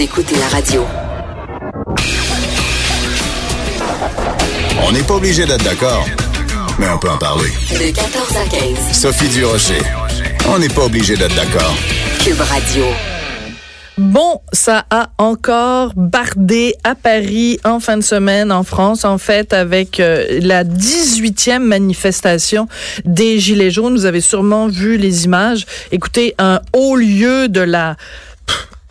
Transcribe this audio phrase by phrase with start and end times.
[0.00, 0.82] d'écouter la radio.
[4.82, 6.06] On n'est pas obligé d'être d'accord,
[6.78, 7.50] mais on peut en parler.
[7.70, 8.98] De 14 à 15.
[8.98, 9.82] Sophie Durocher.
[10.48, 11.74] On n'est pas obligé d'être d'accord.
[12.24, 12.86] Cube Radio.
[13.98, 19.52] Bon, ça a encore bardé à Paris en fin de semaine, en France, en fait,
[19.52, 22.66] avec euh, la 18e manifestation
[23.04, 23.92] des Gilets jaunes.
[23.92, 25.66] Vous avez sûrement vu les images.
[25.92, 27.96] Écoutez, un haut lieu de la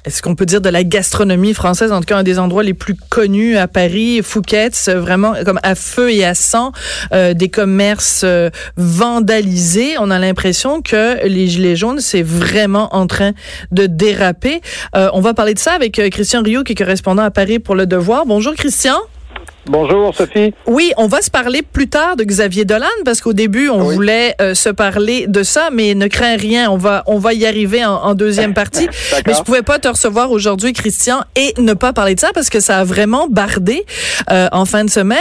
[0.10, 2.74] est-ce qu'on peut dire de la gastronomie française, en tout cas un des endroits les
[2.74, 6.72] plus connus à Paris, Fouquet's, vraiment comme à feu et à sang,
[7.14, 10.00] euh, des commerces euh, vandalisés.
[10.00, 13.34] On a l'impression que les Gilets jaunes, c'est vraiment en train
[13.72, 14.62] de déraper.
[14.96, 17.76] Euh, on va parler de ça avec Christian Rio, qui est correspondant à Paris pour
[17.76, 18.26] Le Devoir.
[18.26, 18.98] Bonjour Christian.
[19.70, 20.52] Bonjour Sophie.
[20.66, 24.36] Oui, on va se parler plus tard de Xavier Dolan parce qu'au début on voulait
[24.42, 27.86] euh, se parler de ça, mais ne crains rien, on va on va y arriver
[27.86, 28.88] en, deuxième partie.
[29.28, 32.50] mais je pouvais pas te recevoir aujourd'hui, Christian, et ne pas parler de ça parce
[32.50, 33.86] que ça a vraiment bardé
[34.32, 35.20] euh, en fin de semaine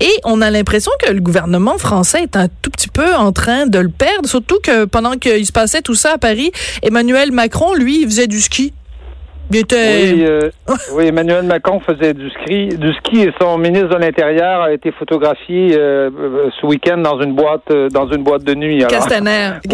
[0.00, 3.66] et on a l'impression que le gouvernement français est un tout petit peu en train
[3.66, 7.72] de le perdre, surtout que pendant qu'il se passait tout ça à Paris, Emmanuel Macron,
[7.74, 8.74] lui, il faisait du ski.
[9.52, 10.50] Oui, euh,
[10.92, 14.90] oui, Emmanuel Macron faisait du ski, du ski et son ministre de l'Intérieur a été
[14.90, 18.84] photographié euh, euh, ce week-end dans une boîte dans une boîte de nuit.
[18.88, 19.52] Castaner.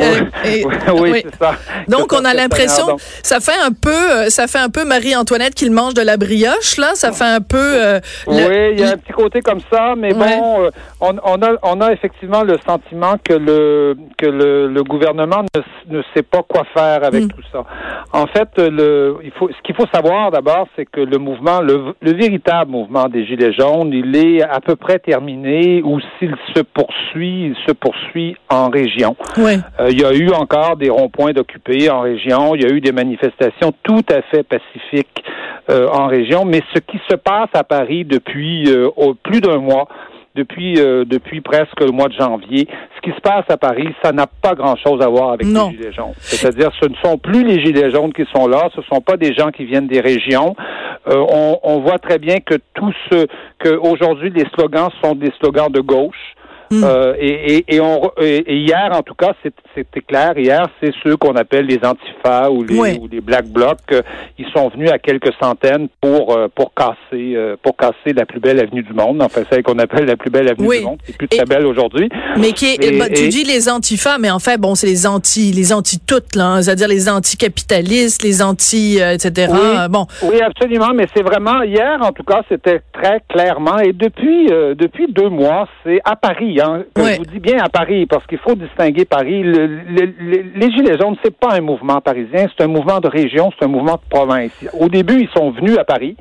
[0.95, 1.53] oui, c'est ça.
[1.89, 5.95] Donc on a l'impression, ça fait un peu, ça fait un peu Marie-Antoinette qui mange
[5.95, 6.91] de la brioche là.
[6.95, 8.01] Ça fait un peu.
[8.27, 10.71] oui, il y a un petit côté comme ça, mais bon,
[11.01, 15.97] on, on, a on a effectivement le sentiment que le que le, le gouvernement ne,
[15.97, 17.29] ne, sait pas quoi faire avec mm.
[17.29, 17.65] tout ça.
[18.13, 21.95] En fait, le il faut ce qu'il faut savoir d'abord, c'est que le mouvement, le,
[22.03, 27.47] véritable mouvement des Gilets jaunes, il est à peu près terminé ou s'il se poursuit,
[27.47, 29.17] il se poursuit en région.
[29.39, 29.59] Oui.
[29.79, 32.81] Euh, il y a eu encore des ronds-points d'occupés en région, il y a eu
[32.81, 35.23] des manifestations tout à fait pacifiques
[35.71, 38.89] euh, en région, mais ce qui se passe à Paris depuis euh,
[39.23, 39.87] plus d'un mois,
[40.35, 42.69] depuis euh, depuis presque le mois de janvier.
[42.97, 45.93] Ce qui se passe à Paris, ça n'a pas grand-chose à voir avec les gilets
[45.93, 46.15] jaunes.
[46.19, 49.17] C'est-à-dire, ce ne sont plus les gilets jaunes qui sont là, ce ne sont pas
[49.17, 50.55] des gens qui viennent des régions.
[51.09, 53.27] Euh, on, on, voit très bien que tout ce
[53.59, 56.37] que aujourd'hui les slogans sont des slogans de gauche.
[56.73, 56.85] Hmm.
[56.85, 59.35] Euh, et, et, on, et, hier, en tout cas,
[59.75, 60.33] c'était clair.
[60.39, 63.77] Hier, c'est ceux qu'on appelle les antifas ou les, ou les black blocs.
[63.93, 64.01] Euh,
[64.39, 68.59] ils sont venus à quelques centaines pour euh, pour casser pour casser la plus belle
[68.59, 69.21] avenue du monde.
[69.21, 70.99] Enfin, celle qu'on appelle la plus belle avenue du monde.
[71.05, 72.09] C'est plus très belle aujourd'hui.
[72.39, 75.53] Mais qui est, bah, tu dis les antifas, mais en fait, bon, c'est les anti
[75.53, 76.63] les anti toutes là, hein.
[76.63, 79.53] c'est-à-dire les anti-capitalistes, les anti etc.
[79.53, 79.59] Oui,
[79.91, 80.07] bon.
[80.23, 80.93] Oui, absolument.
[80.95, 83.79] Mais c'est vraiment hier, en tout cas, c'était très clairement.
[83.79, 86.61] Et depuis depuis deux mois, c'est à Paris.
[86.63, 89.43] Hein, je vous dis bien à Paris, parce qu'il faut distinguer Paris.
[89.43, 93.69] les Gilets jaunes, c'est pas un mouvement parisien, c'est un mouvement de région, c'est un
[93.69, 94.53] mouvement de province.
[94.79, 96.17] Au début, ils sont venus à Paris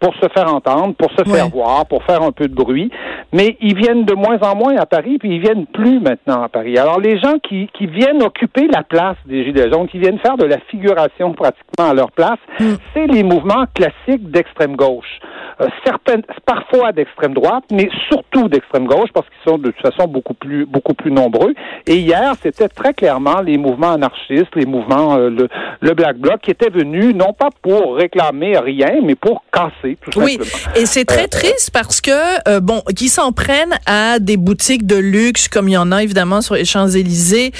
[0.00, 2.90] pour se faire entendre, pour se faire voir, pour faire un peu de bruit.
[3.32, 6.48] Mais ils viennent de moins en moins à Paris, puis ils viennent plus maintenant à
[6.48, 6.78] Paris.
[6.78, 10.36] Alors les gens qui, qui viennent occuper la place des Gilets jaunes, qui viennent faire
[10.36, 12.74] de la figuration pratiquement à leur place, mm.
[12.92, 15.20] c'est les mouvements classiques d'extrême gauche.
[15.60, 20.08] Euh, certaines, parfois d'extrême droite, mais surtout d'extrême gauche, parce qu'ils sont de toute façon
[20.08, 21.54] beaucoup plus, beaucoup plus nombreux.
[21.86, 25.48] Et hier, c'était très clairement les mouvements anarchistes, les mouvements, euh, le,
[25.80, 30.20] le Black Bloc, qui étaient venus non pas pour réclamer rien, mais pour casser, tout
[30.20, 30.38] oui.
[30.76, 34.96] Et c'est très euh, triste parce que, bon, qui s'en prennent à des boutiques de
[34.96, 37.52] luxe, comme il y en a évidemment sur les Champs-Élysées,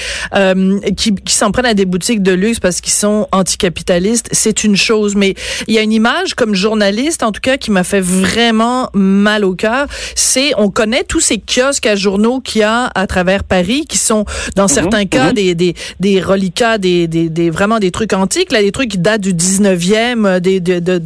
[0.97, 4.77] qui, qui s'en prennent à des boutiques de luxe parce qu'ils sont anticapitalistes, c'est une
[4.77, 5.15] chose.
[5.17, 5.35] Mais
[5.67, 9.45] il y a une image comme journaliste, en tout cas, qui m'a fait vraiment mal
[9.45, 13.45] au cœur, c'est on connaît tous ces kiosques à journaux qu'il y a à travers
[13.45, 14.25] Paris qui sont
[14.57, 15.33] dans mhm, certains cas mhm.
[15.35, 18.99] des, des, des reliquats, des, des, des, vraiment des trucs antiques, là, des trucs qui
[18.99, 20.99] datent du 19e, euh, des, de, de,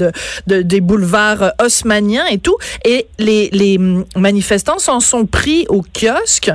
[0.46, 1.13] de, des boulevards
[1.60, 2.56] haussmanniens et tout.
[2.84, 3.78] Et les, les
[4.16, 6.50] manifestants s'en sont pris au kiosque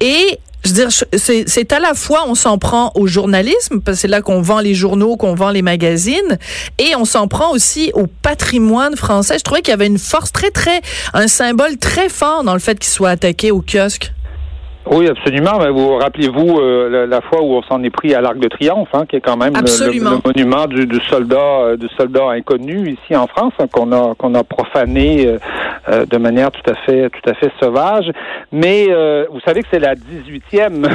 [0.00, 0.88] et je veux dire,
[1.46, 4.60] c'est à la fois on s'en prend au journalisme, parce que c'est là qu'on vend
[4.60, 6.38] les journaux, qu'on vend les magazines,
[6.78, 9.38] et on s'en prend aussi au patrimoine français.
[9.38, 10.80] Je trouvais qu'il y avait une force très, très,
[11.14, 14.12] un symbole très fort dans le fait qu'il soit attaqué au kiosque.
[14.90, 15.58] Oui, absolument.
[15.60, 18.88] Mais vous rappelez-vous euh, la, fois où on s'en est pris à l'Arc de Triomphe,
[18.92, 23.26] hein, qui est quand même le, monument du, soldat, euh, du soldat inconnu ici en
[23.26, 25.38] France, hein, qu'on a qu'on a profané
[25.88, 28.10] euh, de manière tout à fait tout à fait sauvage.
[28.50, 28.88] Mais
[29.30, 30.86] vous savez que c'est la 18e.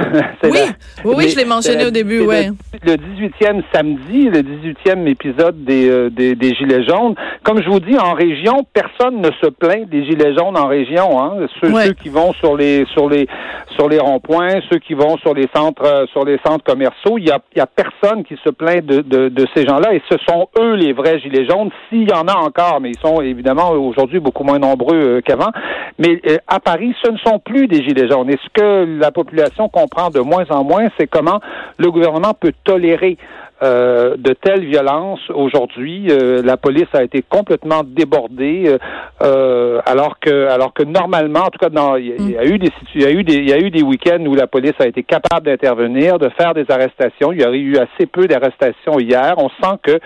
[0.43, 0.59] oui,
[1.05, 2.21] oui, je l'ai mentionné au début.
[2.21, 2.49] Ouais.
[2.83, 7.15] Le, 18e samedi, le 18e épisode des, des, des gilets jaunes.
[7.43, 11.21] Comme je vous dis, en région, personne ne se plaint des gilets jaunes en région.
[11.21, 11.47] Hein.
[11.61, 13.27] Ceux, ceux qui vont sur les sur les
[13.76, 17.17] sur les ronds-points, ceux qui vont sur les centres, euh, sur les centres commerciaux.
[17.17, 20.01] Il y a, y a personne qui se plaint de, de, de ces gens-là et
[20.09, 23.21] ce sont eux les vrais gilets jaunes, s'il y en a encore, mais ils sont
[23.21, 25.51] évidemment aujourd'hui beaucoup moins nombreux euh, qu'avant.
[25.99, 28.29] Mais euh, à Paris, ce ne sont plus des gilets jaunes.
[28.31, 31.39] Et ce que la population comprend de moins en moins, c'est comment
[31.77, 33.17] le gouvernement peut tolérer
[33.63, 36.09] euh, de telles violences aujourd'hui.
[36.11, 38.77] Euh, la police a été complètement débordée,
[39.23, 43.01] euh, alors que alors que normalement, en tout cas, il y, a eu des il
[43.01, 45.01] y a eu des il y a eu des week-ends où la police a été
[45.01, 47.31] capable d'intervenir, de faire des arrestations.
[47.31, 49.33] Il y a eu assez peu d'arrestations hier.
[49.37, 49.99] On sent que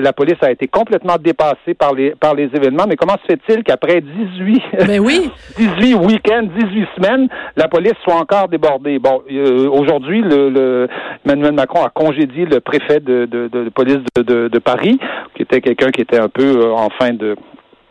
[0.00, 2.86] la police a été complètement dépassée par les par les événements.
[2.88, 5.30] Mais comment se fait-il qu'après 18 Mais oui.
[5.58, 8.98] 18 week-ends, 18 semaines, la police soit encore débordée?
[8.98, 9.22] Bon,
[9.70, 10.88] aujourd'hui, le, le
[11.26, 14.98] Emmanuel Macron a congédié le préfet de, de, police de, de, Paris,
[15.34, 17.36] qui était quelqu'un qui était un peu euh, en fin de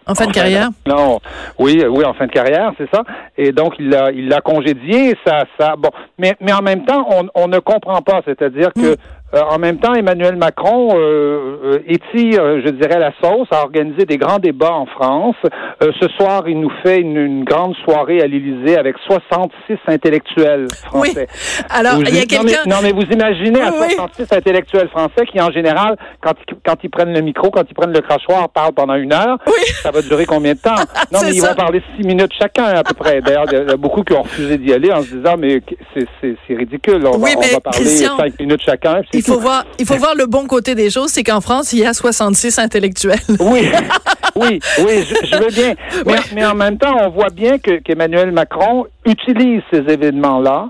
[0.05, 0.69] en fin de carrière?
[0.85, 1.19] Non,
[1.59, 3.03] oui, oui, en fin de carrière, c'est ça.
[3.37, 5.15] Et donc il l'a, il l'a congédié.
[5.25, 8.21] Ça, ça, bon, mais mais en même temps, on, on ne comprend pas.
[8.25, 8.91] C'est-à-dire que.
[8.91, 8.95] Euh,
[9.33, 14.17] en même temps, Emmanuel Macron euh, euh étire, je dirais, la sauce, a organisé des
[14.17, 15.35] grands débats en France.
[15.81, 21.27] Euh, ce soir, il nous fait une, grande soirée à l'Élysée avec 66 intellectuels français.
[21.29, 21.65] Oui.
[21.69, 22.63] Alors, il y a quelqu'un...
[22.67, 26.33] Non, mais, vous imaginez à 66 intellectuels français qui, en général, quand,
[26.65, 29.37] quand ils prennent le micro, quand ils prennent le crachoir, parlent pendant une heure.
[29.47, 29.63] Oui.
[29.81, 30.75] Ça va durer combien de temps?
[31.11, 33.21] Non, mais ils vont parler six minutes chacun, à peu près.
[33.21, 35.61] D'ailleurs, il y a beaucoup qui ont refusé d'y aller en se disant, mais
[35.93, 37.05] c'est ridicule.
[37.05, 40.25] On, va, on va parler cinq minutes chacun il faut voir, il faut voir le
[40.25, 43.19] bon côté des choses, c'est qu'en France, il y a 66 intellectuels.
[43.39, 43.69] Oui,
[44.35, 45.75] oui, oui, je, veux bien.
[46.35, 50.69] Mais, en même temps, on voit bien que qu'Emmanuel Macron utilise ces événements-là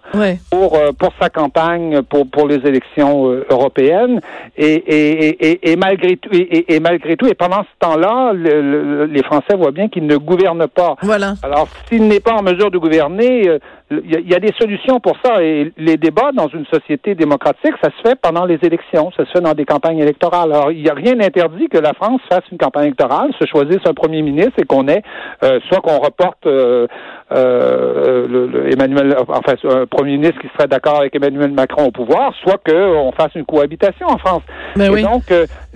[0.50, 4.20] pour euh, pour sa campagne, pour pour les élections euh, européennes,
[4.58, 9.56] et, et, et, et, malgré tout, et, malgré tout, et pendant ce temps-là, les Français
[9.56, 10.96] voient bien qu'il ne gouverne pas.
[11.02, 11.36] Voilà.
[11.44, 13.60] Alors, s'il n'est pas en mesure de gouverner, euh,
[13.92, 15.44] il y, a des solutions pour ça.
[15.44, 19.32] Et les débats dans une société démocratique, ça se fait pendant les élections, ça se
[19.32, 20.52] fait dans des campagnes électorales.
[20.54, 23.82] Alors, il n'y a rien d'interdit que la France fasse une campagne électorale, se choisisse
[23.86, 25.04] un premier ministre et qu'on ait,
[25.44, 26.88] euh, soit qu'on reporte euh,
[27.32, 32.34] euh, le, Emmanuel, enfin, un premier ministre qui serait d'accord avec Emmanuel Macron au pouvoir,
[32.42, 34.44] soit qu'on fasse une cohabitation en France.
[34.76, 35.24] Mais ben et donc,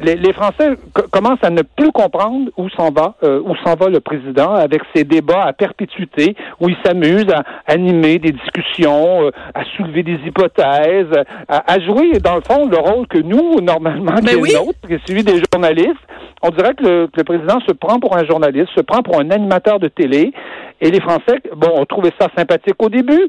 [0.02, 0.72] les, les, Français
[1.12, 5.04] commencent à ne plus comprendre où s'en va, où s'en va le président avec ses
[5.04, 11.12] débats à perpétuité, où il s'amuse à animer des discussions, euh, à soulever des hypothèses,
[11.48, 14.54] à, jouer, dans le fond, le rôle que nous, normalement, qui est oui.
[14.54, 15.96] nôtre, qui est celui des journalistes.
[16.42, 19.20] On dirait que le, que le, président se prend pour un journaliste, se prend pour
[19.20, 20.34] un animateur de télé,
[20.80, 23.28] et les Français, bon, ont trouvé ça sympathique au début.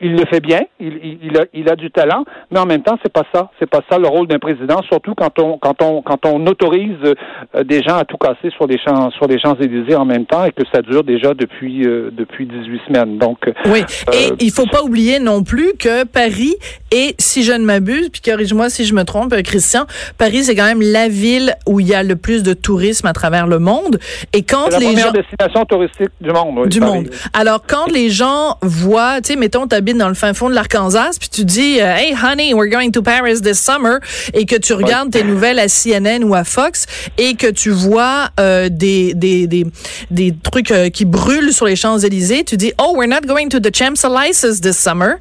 [0.00, 2.98] Il le fait bien, il, il, a, il a du talent, mais en même temps,
[3.02, 3.50] c'est pas ça.
[3.58, 6.96] C'est pas ça le rôle d'un président, surtout quand on, quand on, quand on autorise
[7.04, 10.44] euh, des gens à tout casser sur les champs, sur les Champs-Élysées en même temps
[10.44, 13.18] et que ça dure déjà depuis, euh, depuis 18 semaines.
[13.18, 13.82] Donc, oui.
[14.08, 16.56] Euh, et il faut pas oublier non plus que Paris
[16.90, 19.84] est, si je ne m'abuse, puis corrige-moi si je me trompe, Christian,
[20.18, 23.12] Paris, c'est quand même la ville où il y a le plus de tourisme à
[23.12, 23.98] travers le monde.
[24.32, 26.68] Et quand la les première destination touristique du monde.
[26.68, 27.10] du monde.
[27.32, 31.12] Alors, quand les gens voient, tu sais, mettons, t'habites dans le fin fond de l'Arkansas,
[31.18, 33.98] puis tu dis, euh, hey, honey, we're going to Paris this summer,
[34.34, 36.86] et que tu regardes tes nouvelles à CNN ou à Fox,
[37.18, 39.66] et que tu vois euh, des, des, des,
[40.10, 43.60] des trucs euh, qui brûlent sur les Champs-Élysées, tu dis, oh, we're not going to
[43.60, 45.16] the Champs-Élysées this summer.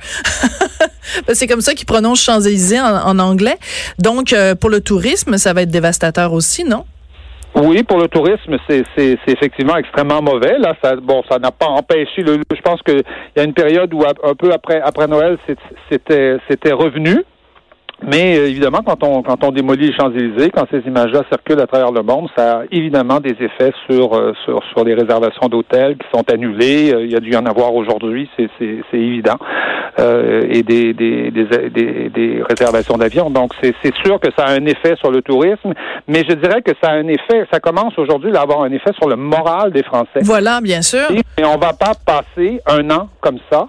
[1.34, 3.58] C'est comme ça qu'ils prononcent Champs-Élysées en, en, anglais.
[4.00, 6.86] Donc, pour le tourisme, ça va être dévastateur aussi, non?
[7.56, 8.84] Oui, pour le tourisme, c'est,
[9.28, 10.58] effectivement extrêmement mauvais.
[10.60, 12.22] Là, ça, bon, ça n'a pas empêché.
[12.22, 13.02] Le, je pense qu'il
[13.36, 15.38] y a une période où un peu après après Noël,
[15.90, 17.24] c'était c'était revenu.
[18.04, 21.68] Mais euh, évidemment, quand on quand on démolit les Champs-Élysées, quand ces images-là circulent à
[21.68, 25.98] travers le monde, ça a évidemment des effets sur euh, sur sur les réservations d'hôtels
[25.98, 26.94] qui sont annulées.
[26.94, 28.50] Euh, il y a dû y en avoir aujourd'hui, c'est
[28.94, 29.38] évident,
[29.98, 33.30] et des des des des, réservations d'avions.
[33.30, 35.74] Donc c'est sûr que ça a un effet sur le tourisme,
[36.08, 37.46] mais je dirais que ça a un effet.
[37.52, 40.20] Ça commence aujourd'hui à avoir un effet sur le moral des Français.
[40.22, 41.08] Voilà, bien sûr.
[41.38, 43.68] Et on va pas passer un an comme ça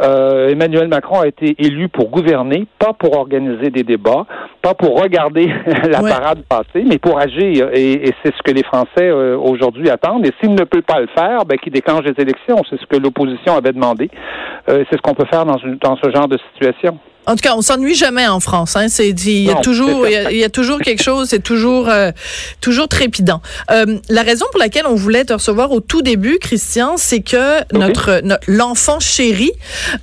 [0.00, 4.26] euh, Emmanuel Macron a été élu pour gouverner, pas pour organiser des débats,
[4.60, 5.46] pas pour regarder
[5.88, 7.70] la parade passer, mais pour agir.
[7.72, 10.26] Et, c'est ce que les Français euh, aujourd'hui attendent.
[10.26, 12.62] Et s'il ne peut pas le faire, ben, qu'il déclenche les élections.
[12.68, 14.10] C'est ce que l'opposition avait demandé.
[14.68, 16.98] Euh, c'est ce qu'on peut faire dans, une, dans ce genre de situation.
[17.26, 18.76] En tout cas, on s'ennuie jamais en France.
[18.76, 18.86] Hein.
[18.88, 21.28] C'est il y a toujours il y a, toujours quelque chose.
[21.30, 22.10] C'est toujours euh,
[22.60, 23.40] toujours trépidant.
[23.70, 27.62] Euh, la raison pour laquelle on voulait te recevoir au tout début, Christian, c'est que
[27.76, 29.52] notre, l'enfant chéri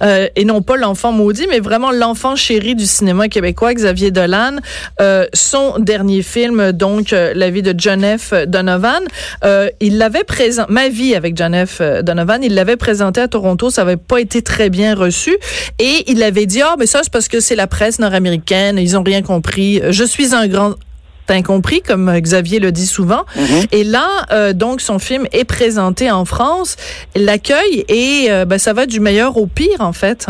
[0.01, 4.57] euh, et non pas l'enfant maudit, mais vraiment l'enfant chéri du cinéma québécois, Xavier Dolan,
[5.01, 8.33] euh, son dernier film, donc euh, La vie de John F.
[8.47, 9.03] Donovan,
[9.43, 11.81] euh, il l'avait présent, Ma vie avec John F.
[12.01, 15.35] Donovan, il l'avait présenté à Toronto, ça avait pas été très bien reçu
[15.79, 18.97] et il avait dit ah mais ça c'est parce que c'est la presse nord-américaine, ils
[18.97, 19.81] ont rien compris.
[19.89, 20.75] Je suis un grand
[21.29, 23.25] incompris, comme Xavier le dit souvent.
[23.35, 23.65] Mhm.
[23.71, 26.75] Et là, euh, donc, son film est présenté en France,
[27.15, 30.27] l'accueil, et euh, ben, ça va du meilleur au pire, en fait.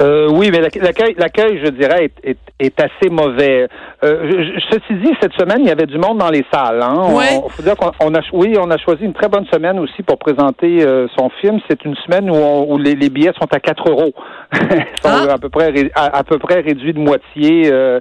[0.00, 3.66] Euh, oui, mais l'accueil, l'accueil, je dirais, est, est, est assez mauvais.
[4.04, 6.80] Euh, ceci dit, cette semaine, il y avait du monde dans les salles.
[6.82, 7.12] Hein.
[7.12, 7.40] Ouais.
[7.42, 10.18] On, faut dire qu'on a, oui, on a choisi une très bonne semaine aussi pour
[10.18, 11.58] présenter euh, son film.
[11.68, 14.12] C'est une semaine où, où les, les, billets sont à 4 euros.
[14.52, 14.60] Ils
[15.02, 15.32] sont ah.
[15.32, 17.72] à peu près à, peu près réduits de moitié.
[17.72, 17.98] Euh,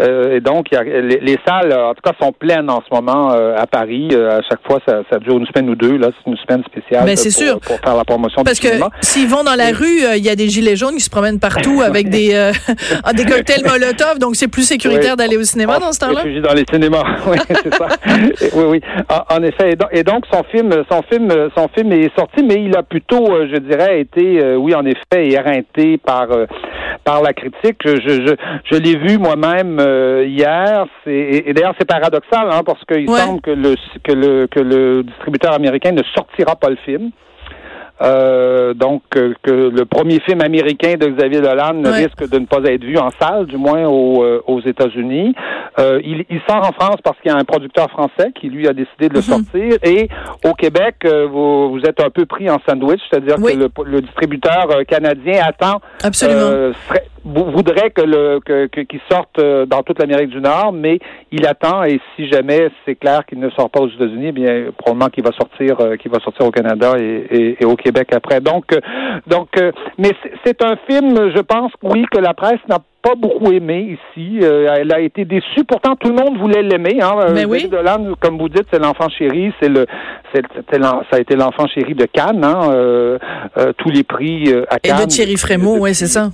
[0.00, 2.82] euh et donc, il y a, les, les, salles, en tout cas, sont pleines en
[2.88, 4.08] ce moment à Paris.
[4.14, 5.96] à chaque fois, ça, ça, dure une semaine ou deux.
[5.96, 7.04] Là, c'est une semaine spéciale.
[7.04, 7.60] Ben, c'est sûr.
[7.60, 10.34] Pour faire la promotion Parce du que s'ils vont dans la rue, il y a
[10.34, 12.32] des gilets jaunes qui se promènent partout avec des
[13.14, 13.91] des cocktails Molotov.
[14.18, 16.22] Donc, c'est plus sécuritaire d'aller au cinéma dans ce temps-là?
[16.40, 17.88] dans les cinémas, oui, c'est ça.
[18.54, 18.80] oui, oui.
[19.30, 19.76] En, effet.
[19.92, 23.48] Et donc, son film, son film, son film est sorti, mais il a plutôt, euh,
[23.52, 26.46] je dirais, été, euh, oui, en effet, éreinté par euh,
[27.04, 27.78] par la critique.
[27.84, 28.34] Je, je,
[28.70, 29.78] je, l'ai vu moi-même
[30.26, 30.86] hier.
[31.06, 35.02] Et, et d'ailleurs, c'est paradoxal, hein, parce qu'il semble que le que le que le
[35.02, 37.10] distributeur américain ne sortira pas le film.
[38.02, 42.84] Euh, donc, que le premier film américain de Xavier Dolan risque de ne pas être
[42.84, 45.34] vu en salle, du moins euh, aux États-Unis.
[45.78, 48.66] Euh, il, il, sort en France parce qu'il y a un producteur français qui, lui,
[48.66, 49.24] a décidé de le mhm.
[49.24, 49.76] sortir.
[49.84, 50.08] Et
[50.44, 54.00] au Québec, euh, vous, vous, êtes un peu pris en sandwich, c'est-à-dire que le, le,
[54.00, 55.80] distributeur canadien attend...
[56.02, 56.72] Absolument.
[57.24, 60.98] Voudrait que le que, qu'il sorte euh, dans toute l'Amérique du Nord, mais
[61.30, 64.64] il attend et si jamais c'est clair qu'il ne sort pas aux États-Unis, eh bien
[64.76, 68.40] probablement qu'il va sortir euh, qu'il va sortir au Canada et, et, au Québec après.
[68.40, 68.80] Donc euh,
[69.26, 69.48] donc
[69.98, 70.12] mais
[70.44, 74.38] c'est un film, je pense oui que la presse n'a pas beaucoup aimé ici.
[74.42, 75.64] elle a été déçue.
[75.66, 77.00] Pourtant, tout le monde voulait l'aimer.
[77.02, 77.32] Hein.
[77.34, 77.68] Mais oui.
[78.20, 79.52] comme vous dites, c'est l'enfant chéri.
[79.60, 79.86] C'est le,
[80.32, 82.44] c'est, ça a été l'enfant chéri de Cannes.
[82.44, 83.18] Hein.
[83.76, 85.00] tous les prix à Cannes.
[85.00, 86.28] Et de Thierry Frémaux, oui, c'est ça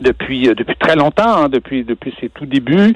[0.00, 2.94] depuis euh, depuis très longtemps, hein, depuis depuis ses tout débuts,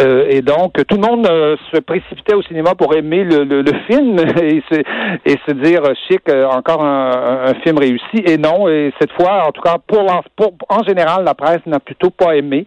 [0.00, 3.62] euh, et donc tout le monde euh, se précipitait au cinéma pour aimer le, le,
[3.62, 4.80] le film et se
[5.24, 8.22] et se dire chic, encore un, un, film réussi.
[8.26, 10.06] Et non, et cette fois, en tout cas pour,
[10.36, 12.66] pour en général, la presse n'a plutôt pas aimé.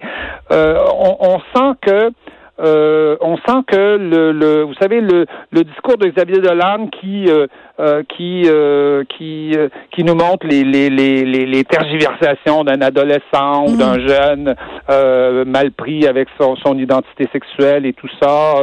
[0.50, 2.12] On, on, sent que
[2.60, 7.28] on sent que le, le vous savez le, le discours de Xavier Dolan qui
[7.80, 13.66] euh, qui euh, qui euh, qui nous montre les les les les, tergiversations d'un adolescent
[13.68, 14.08] ou d'un mhm.
[14.08, 14.56] jeune
[15.46, 18.56] mal pris avec son, son identité sexuelle et tout ça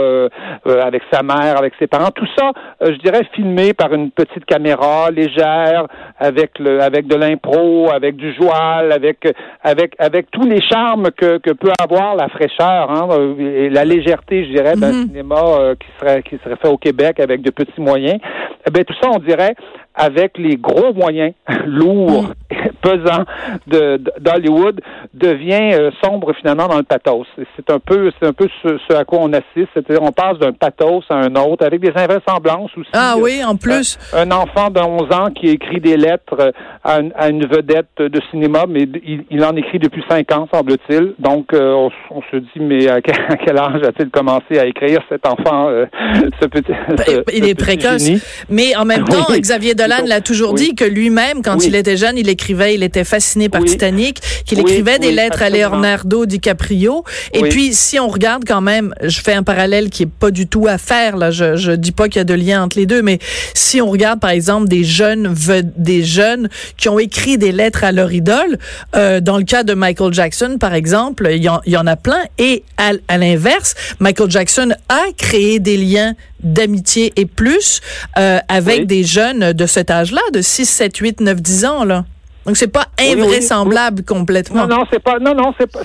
[0.82, 5.10] avec sa mère avec ses parents tout ça je dirais filmé par une petite caméra
[5.12, 5.86] légère
[6.18, 9.28] avec le avec de l'impro avec du joual avec
[9.62, 13.08] avec avec tous les charmes que que peut avoir la fraîcheur hein,
[13.38, 15.06] et la légèreté je dirais d'un mhm.
[15.08, 18.20] cinéma qui serait qui serait fait au Québec avec de petits moyens
[18.66, 19.54] eh bien tout ça on dirait,
[19.94, 21.34] avec les gros moyens
[21.66, 22.32] lourds,
[22.82, 23.24] pesants
[23.66, 24.80] de, d'Hollywood,
[25.12, 27.26] devient euh, sombre finalement dans le pathos.
[27.56, 29.68] C'est un peu, c'est un peu ce, à quoi on assiste.
[29.74, 32.90] C'est-à-dire, on passe d'un pathos à un autre, avec des invraisemblances aussi.
[32.92, 33.98] Ah oui, en plus.
[34.12, 38.86] un enfant de 11 ans qui écrit des lettres à, une vedette de cinéma, mais
[39.30, 41.14] il, en écrit depuis 5 ans, semble-t-il.
[41.18, 45.68] Donc, euh, on, se dit, mais à quel, âge a-t-il commencé à écrire cet enfant,
[45.68, 45.86] euh,
[46.40, 46.72] ce petit.
[46.88, 48.08] Ben, il est précoce.
[48.50, 52.16] Mais en même temps, Xavier Dolan l'a toujours dit que lui-même, quand il était jeune,
[52.16, 57.04] il écrivait, il était fasciné par Titanic, qu'il écrivait des lettres à Leonardo DiCaprio.
[57.32, 60.46] Et puis, si on regarde quand même, je fais un parallèle qui est pas du
[60.46, 62.86] tout à faire, là, je, je dis pas qu'il y a de lien entre les
[62.86, 63.18] deux, mais
[63.54, 65.34] si on regarde, par exemple, des jeunes,
[65.76, 68.58] des jeunes qui ont écrit des lettres à leur idole,
[68.96, 72.22] euh, dans le cas de Michael Jackson, par exemple, il y, y, en a plein.
[72.38, 76.14] Et à, à l'inverse, Michael Jackson a créé des liens
[76.44, 77.80] d'amitié et plus
[78.18, 82.04] euh, avec des jeunes de cet âge-là, de 6, 7, 8, 9, 10 ans, là.
[82.46, 84.66] Donc c'est pas invraisemblable complètement.
[84.66, 85.80] Non non c'est pas non non c'est pas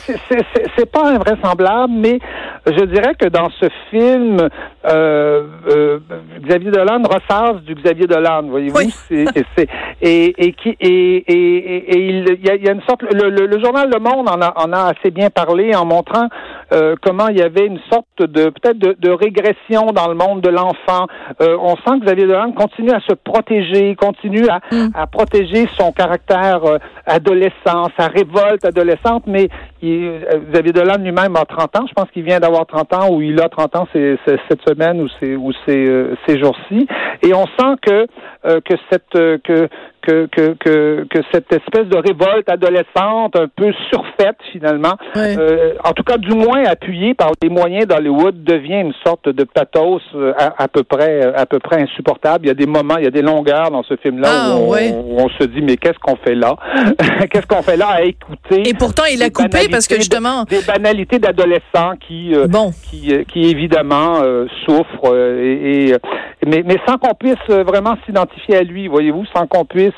[0.78, 2.20] c'est pas invraisemblable mais
[2.66, 4.50] je dirais que dans ce film
[4.86, 6.00] euh, euh,
[6.46, 9.26] Xavier Dolan ressasse du Xavier Dolan voyez-vous oui.
[10.02, 13.64] et, et qui et, et, et il y a, y a, une sorte le, le,
[13.64, 16.28] journal Le Monde en a, en a assez bien parlé en montrant
[16.72, 20.42] euh, comment il y avait une sorte de peut-être de, de, régression dans le monde
[20.42, 21.08] de l'enfant.
[21.42, 24.92] Euh, on sent que Xavier Dolan continue à se protéger, continue à, mm.
[24.94, 29.50] à protéger son caractère euh, adolescent, sa révolte adolescente, mais
[29.82, 30.22] il,
[30.52, 33.42] Xavier Dolan lui-même a 30 ans, je pense qu'il vient d'avoir 30 ans ou il
[33.42, 35.08] a 30 ans c'est, cette semaine ou
[35.38, 36.88] ou ces, ces jours-ci,
[37.24, 38.08] et on sent que
[38.60, 39.68] que cette que
[40.10, 45.92] que, que, que, que, cette espèce de révolte adolescente un peu surfaite finalement, euh, en
[45.92, 50.34] tout cas du moins appuyée par les moyens d'Hollywood, devient une sorte de pathos euh,
[50.38, 52.46] à, peu près à peu près insupportable.
[52.46, 54.74] Il y a des moments, il y a des longueurs dans ce film-là ah, où,
[54.74, 56.56] on, se dit mais qu'est-ce qu'on fait là?
[57.30, 60.62] Qu'est-ce qu'on fait là à écouter Et pourtant il a coupé parce que justement des
[60.62, 62.72] banalités d'adolescents qui euh, bon.
[62.90, 64.22] qui, qui évidemment
[64.66, 65.96] souffrent et, et
[66.48, 69.92] mais, mais sans qu'on puisse vraiment s'identifier à lui, voyez-vous, sans qu'on puisse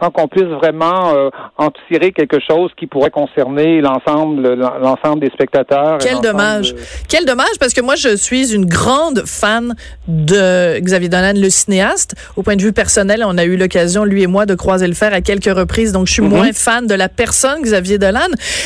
[0.00, 5.30] sans qu'on puisse vraiment euh, en tirer quelque chose qui pourrait concerner l'ensemble l'ensemble des
[5.30, 5.98] spectateurs.
[5.98, 6.74] Quel dommage.
[7.08, 9.74] Quel dommage parce que moi je suis une grande fan
[10.06, 12.14] de Xavier Dolan le cinéaste.
[12.36, 14.94] Au point de vue personnel, on a eu l'occasion lui et moi de croiser le
[14.94, 16.28] fer à quelques reprises donc je suis mm-hmm.
[16.28, 18.20] moins fan de la personne Xavier Dolan,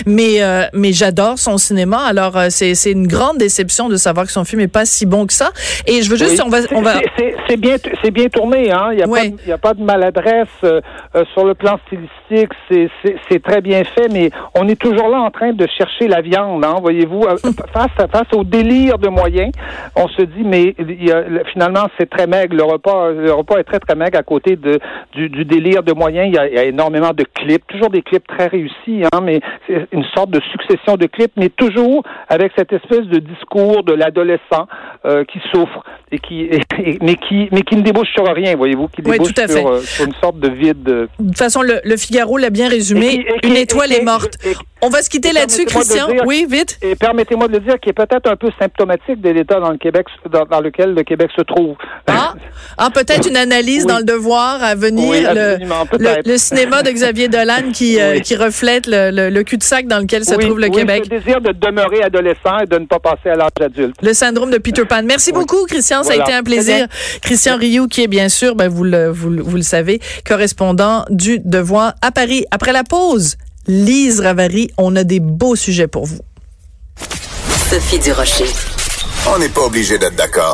[0.07, 1.99] mais euh, mais j'adore son cinéma.
[1.99, 5.27] Alors c'est c'est une grande déception de savoir que son film est pas si bon
[5.27, 5.51] que ça
[5.87, 6.95] et je veux juste on va on va
[7.49, 9.83] c'est bien c'est bien tourné hein, il y a pas il y a pas de
[9.83, 10.49] maladresse
[11.23, 15.31] euh, sur le plan stylistique, c'est très bien fait, mais on est toujours là en
[15.31, 17.37] train de chercher la viande, hein, voyez-vous, euh,
[17.73, 19.53] face, face au délire de moyens.
[19.97, 20.75] On se dit, mais
[21.53, 22.57] finalement, c'est très maigre.
[22.57, 24.79] Le repas, le repas est très, très maigre à côté de,
[25.15, 26.29] du, délire de moyens.
[26.29, 30.05] Il y, a, énormément de clips, toujours des clips très réussis, hein, mais c'est une
[30.15, 34.67] sorte de succession de clips, mais toujours avec cette espèce de discours de l'adolescent
[35.05, 36.49] euh, qui souffre et qui,
[37.03, 40.39] mais qui, mais qui ne débouche sur rien, voyez-vous, qui débouche sur, sur, une sorte
[40.39, 43.27] de vide de toute façon, le, Figaro l'a bien résumé.
[43.43, 44.39] Une étoile est morte.
[44.85, 46.09] On va se quitter là-dessus, Christian.
[46.27, 46.79] oui, vite.
[46.83, 49.79] Et permettez-moi de le dire, qui est peut-être un peu symptomatique de l'état dans le
[49.79, 51.77] Québec, dans, lequel le Québec se trouve.
[52.09, 52.35] Ah,
[52.79, 55.33] ah peut-être une analyse dans le devoir à venir.
[55.35, 60.59] le, cinéma de Xavier Dolan qui, euh, qui reflète le, cul-de-sac dans lequel se trouve
[60.59, 61.05] le Québec.
[61.11, 63.95] Le désir de demeurer adolescent et de ne pas passer à l'âge adulte.
[64.03, 65.03] Le syndrome de Peter Pan.
[65.05, 66.03] Merci beaucoup, Christian.
[66.03, 66.89] Ça a été un plaisir.
[67.23, 71.39] Christian Rioux, qui est bien sûr, ben, vous, le, vous, vous le savez, correspondant du
[71.39, 72.45] Devoir à Paris.
[72.51, 76.21] Après la pause, Lise Ravary, on a des beaux sujets pour vous.
[77.71, 78.47] Sophie Durocher.
[79.33, 80.51] On n'est pas obligé d'être d'accord.